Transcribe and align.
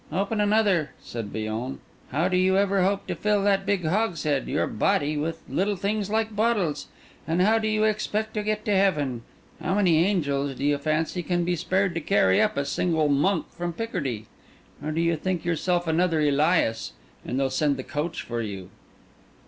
"Open 0.11 0.41
another," 0.41 0.93
said 0.99 1.27
Villon. 1.27 1.79
"How 2.09 2.27
do 2.27 2.35
you 2.35 2.57
ever 2.57 2.81
hope 2.81 3.05
to 3.05 3.13
fill 3.13 3.43
that 3.43 3.67
big 3.67 3.85
hogshead, 3.85 4.47
your 4.47 4.65
body, 4.65 5.15
with 5.15 5.43
little 5.47 5.75
things 5.75 6.09
like 6.09 6.35
bottles? 6.35 6.87
And 7.27 7.39
how 7.39 7.59
do 7.59 7.67
you 7.67 7.83
expect 7.83 8.33
to 8.33 8.41
get 8.41 8.65
to 8.65 8.75
heaven? 8.75 9.21
How 9.61 9.75
many 9.75 10.03
angels, 10.03 10.55
do 10.55 10.65
you 10.65 10.79
fancy, 10.79 11.21
can 11.21 11.45
be 11.45 11.55
spared 11.55 11.93
to 11.93 12.01
carry 12.01 12.41
up 12.41 12.57
a 12.57 12.65
single 12.65 13.09
monk 13.09 13.51
from 13.51 13.73
Picardy? 13.73 14.25
Or 14.83 14.91
do 14.91 15.01
you 15.01 15.15
think 15.15 15.45
yourself 15.45 15.85
another 15.85 16.19
Elias—and 16.19 17.39
they'll 17.39 17.51
send 17.51 17.77
the 17.77 17.83
coach 17.83 18.23
for 18.23 18.41
you?" 18.41 18.71